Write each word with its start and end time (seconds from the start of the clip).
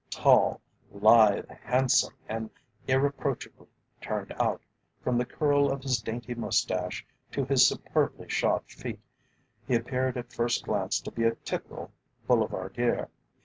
Tall, 0.09 0.59
lithe, 0.91 1.47
handsome, 1.63 2.15
and 2.27 2.49
irreproachably 2.87 3.67
turned 4.01 4.31
out, 4.39 4.59
from 5.03 5.15
the 5.19 5.25
curl 5.27 5.71
of 5.71 5.83
his 5.83 5.99
dainty 6.01 6.33
moustache 6.33 7.05
to 7.33 7.45
his 7.45 7.67
superbly 7.67 8.27
shod 8.27 8.63
feet, 8.65 8.99
he 9.67 9.75
appeared 9.75 10.17
at 10.17 10.33
first 10.33 10.65
glance 10.65 10.99
to 11.01 11.11
be 11.11 11.23
a 11.25 11.35
typical 11.35 11.91
boulevardier. 12.25 13.09